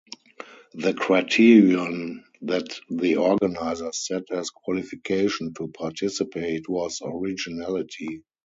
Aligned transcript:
The 0.73 0.95
criterion 0.95 2.23
that 2.41 2.65
the 2.89 3.17
organizers 3.17 3.99
set 4.03 4.31
as 4.31 4.49
qualification 4.49 5.53
to 5.53 5.67
participate 5.67 6.67
was 6.67 7.03
"originality". 7.05 8.23